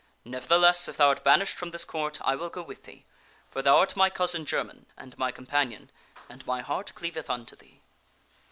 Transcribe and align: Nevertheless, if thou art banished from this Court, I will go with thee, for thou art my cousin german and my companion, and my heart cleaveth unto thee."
Nevertheless, 0.25 0.87
if 0.87 0.97
thou 0.97 1.09
art 1.09 1.23
banished 1.23 1.55
from 1.55 1.69
this 1.69 1.85
Court, 1.85 2.17
I 2.23 2.35
will 2.35 2.49
go 2.49 2.63
with 2.63 2.85
thee, 2.85 3.05
for 3.51 3.61
thou 3.61 3.77
art 3.77 3.95
my 3.95 4.09
cousin 4.09 4.47
german 4.47 4.87
and 4.97 5.15
my 5.15 5.31
companion, 5.31 5.91
and 6.27 6.43
my 6.47 6.61
heart 6.61 6.93
cleaveth 6.95 7.29
unto 7.29 7.55
thee." 7.55 7.81